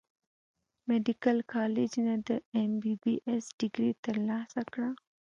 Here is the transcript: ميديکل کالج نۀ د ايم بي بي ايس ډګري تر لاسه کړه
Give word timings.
ميديکل 0.87 1.37
کالج 1.53 1.91
نۀ 2.05 2.15
د 2.27 2.29
ايم 2.55 2.71
بي 2.81 2.93
بي 3.01 3.15
ايس 3.29 3.45
ډګري 3.59 3.91
تر 4.03 4.15
لاسه 4.27 4.61
کړه 4.71 4.89